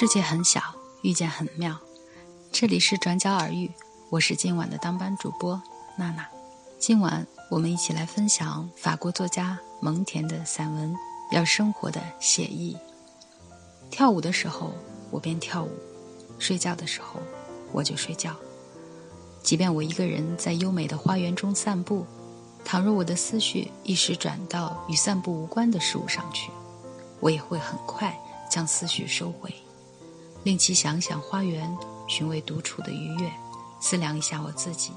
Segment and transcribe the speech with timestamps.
[0.00, 0.62] 世界很小，
[1.02, 1.76] 遇见很妙。
[2.52, 3.68] 这里是转角耳语，
[4.10, 5.60] 我是今晚的当班主播
[5.96, 6.24] 娜娜。
[6.78, 10.94] 今晚我们一起来分享法国作家蒙田的散文
[11.32, 12.76] 《要生活的写意》。
[13.90, 14.70] 跳舞的时候，
[15.10, 15.70] 我便跳舞；
[16.38, 17.18] 睡觉的时候，
[17.72, 18.36] 我就睡觉。
[19.42, 22.06] 即便我一个人在优美的花园中散步，
[22.64, 26.52] 倘若我的思绪一时转到与散步无关的事物上去，
[27.18, 28.16] 我也会很快
[28.48, 29.52] 将思绪收回。
[30.44, 33.30] 令其想想花园，寻味独处的愉悦，
[33.80, 34.92] 思量一下我自己。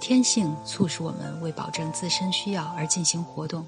[0.00, 3.66] 天性促使我们为保证自身需要而进行活动，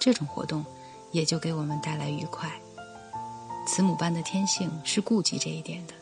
[0.00, 0.64] 这种活动
[1.12, 2.50] 也就给我们带来愉快。
[3.66, 5.94] 慈母般的天性是顾及这一点的，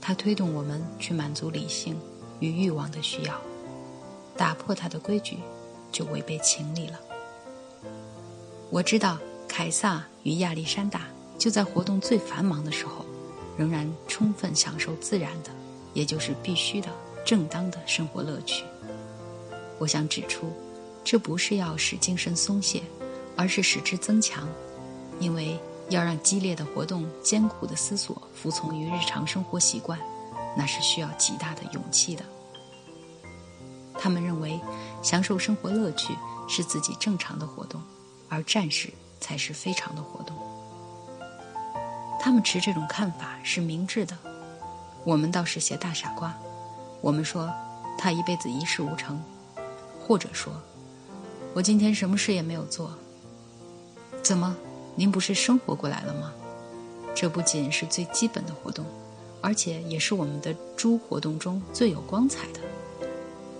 [0.00, 1.98] 它推动我们去满足理性
[2.40, 3.40] 与欲望的需要，
[4.36, 5.38] 打破它的规矩，
[5.92, 6.98] 就违背情理了。
[8.70, 11.02] 我知道凯撒与亚历山大。
[11.38, 13.06] 就在活动最繁忙的时候，
[13.56, 15.50] 仍然充分享受自然的，
[15.94, 16.88] 也就是必须的、
[17.24, 18.64] 正当的生活乐趣。
[19.78, 20.52] 我想指出，
[21.04, 22.82] 这不是要使精神松懈，
[23.36, 24.48] 而是使之增强，
[25.20, 25.56] 因为
[25.88, 29.98] 要让激烈的活动、艰苦的思索服从于日常生活习惯，
[30.56, 32.24] 那是需要极大的勇气的。
[33.94, 34.58] 他们认为，
[35.02, 36.14] 享受生活乐趣
[36.48, 37.80] 是自己正常的活动，
[38.28, 40.36] 而战士才是非常的活动。
[42.28, 44.14] 他们持这种看法是明智的，
[45.02, 46.38] 我们倒是些大傻瓜。
[47.00, 47.50] 我们说
[47.96, 49.18] 他一辈子一事无成，
[49.98, 50.52] 或者说，
[51.54, 52.92] 我今天什么事也没有做。
[54.22, 54.54] 怎么，
[54.94, 56.30] 您不是生活过来了吗？
[57.14, 58.84] 这不仅是最基本的活动，
[59.40, 62.60] 而且也是我们的诸活动中最有光彩的。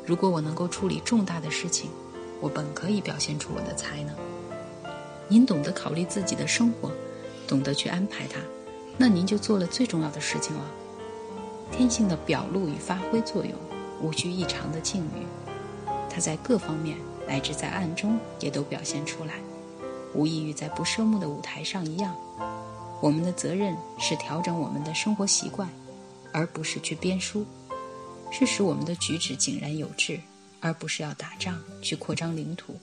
[0.05, 1.91] 如果我能够处理重大的事情，
[2.39, 4.15] 我本可以表现出我的才能。
[5.27, 6.93] 您懂得考虑自己的生活。
[7.47, 8.39] 懂得去安排它，
[9.01, 10.65] 那您就做了最重要的事情了。
[11.71, 13.55] 天性的表露与发挥作用，
[14.03, 15.25] 无需异常的境遇，
[16.11, 19.35] 它在各方面乃至在暗中也都表现出来，
[20.15, 22.13] 无异于在不设目的舞台上一样。
[23.01, 25.69] 我们的责任是调整我们的生活习惯，
[26.33, 27.45] 而不是去编书；
[28.33, 30.19] 是使我们的举止井然有致，
[30.61, 32.77] 而不是要打仗去扩张领土。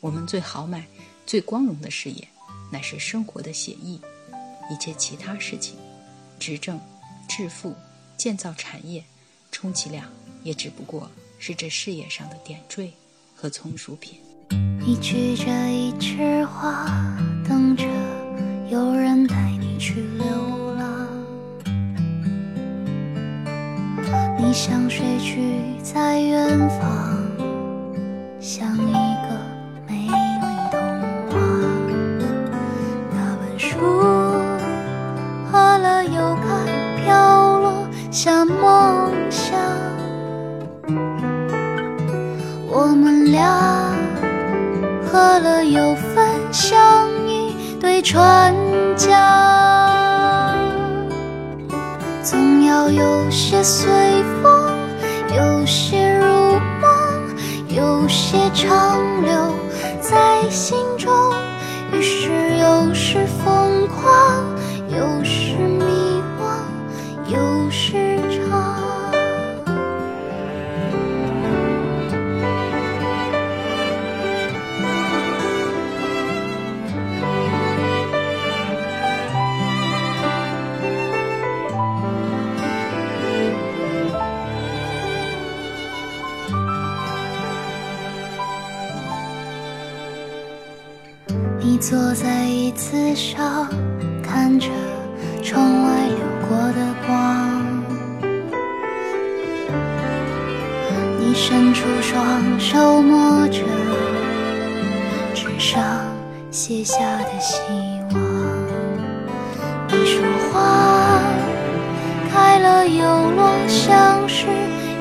[0.00, 0.84] 我们最豪迈、
[1.24, 2.26] 最光荣的事业。
[2.72, 4.00] 乃是生活的写意，
[4.70, 5.76] 一切其他事情，
[6.38, 6.78] 执政、
[7.28, 7.74] 致富、
[8.16, 9.04] 建造产业，
[9.50, 10.06] 充其量
[10.44, 12.92] 也只不过是这事业上的点缀
[13.34, 14.20] 和从属品。
[14.80, 16.86] 你举着一枝花，
[17.46, 17.84] 等着
[18.70, 21.08] 有人带你去流浪。
[24.38, 27.20] 你像水去在远方，
[28.40, 29.09] 想一。
[35.52, 36.64] 喝了又咖
[37.02, 39.58] 飘落下梦想，
[42.68, 43.92] 我们俩
[45.04, 46.78] 喝了又分享
[47.26, 48.54] 一对船
[48.96, 50.56] 桨，
[52.22, 53.90] 总要有些随
[54.40, 54.70] 风，
[55.36, 56.90] 有些如梦，
[57.68, 59.29] 有些长留
[67.40, 67.96] 惘，有时。
[91.62, 93.68] 你坐在椅子上，
[94.22, 94.68] 看着
[95.42, 95.99] 窗外
[96.50, 97.72] 过的光。
[101.16, 103.62] 你伸出双手摸着
[105.32, 105.80] 纸上
[106.50, 107.60] 写下的希
[108.14, 108.20] 望。
[109.90, 111.20] 你说花
[112.32, 114.48] 开了又落，像是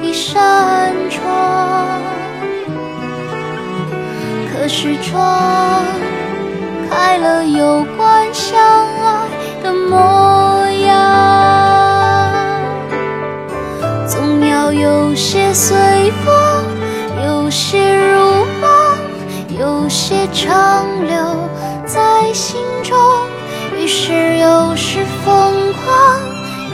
[0.03, 1.99] 一扇窗。
[4.53, 5.83] 可是窗。
[6.91, 8.08] 开了又关，
[15.49, 16.63] 些随风，
[17.25, 18.69] 有些如梦，
[19.59, 21.15] 有些长留
[21.87, 22.95] 在心中。
[23.75, 26.19] 于是有时疯狂，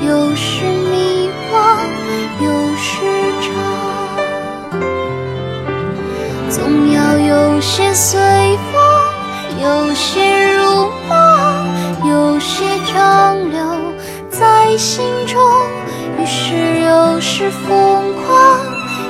[0.06, 1.78] 有时迷惘，
[2.44, 3.00] 有时
[3.42, 3.54] 长，
[6.50, 8.20] 总要有些随
[8.74, 8.82] 风。
[9.64, 13.64] 有些如梦，有些长留。
[14.30, 15.42] 在心中，
[16.20, 18.65] 于是有时疯狂，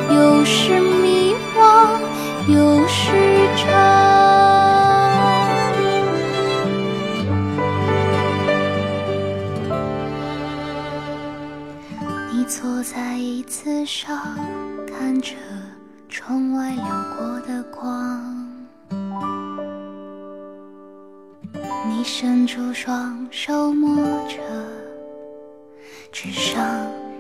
[0.10, 2.00] 有时迷惘，
[2.48, 3.66] 又是长。
[12.32, 14.38] 你坐在椅子上，
[14.88, 15.34] 看着
[16.10, 16.84] 窗外流
[17.18, 18.22] 过的光。
[21.88, 23.96] 你伸出双手摸
[24.28, 24.38] 着
[26.12, 26.62] 纸上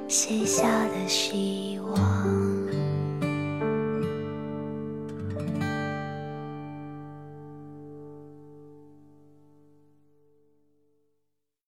[0.07, 1.64] 写下的希望。